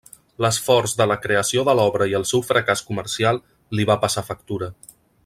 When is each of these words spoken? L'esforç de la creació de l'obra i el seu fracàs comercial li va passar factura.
L'esforç 0.43 0.95
de 1.01 1.05
la 1.11 1.17
creació 1.25 1.65
de 1.69 1.77
l'obra 1.79 2.07
i 2.13 2.17
el 2.21 2.25
seu 2.31 2.45
fracàs 2.49 2.83
comercial 2.91 3.41
li 3.81 3.87
va 3.91 3.99
passar 4.07 4.29
factura. 4.31 4.75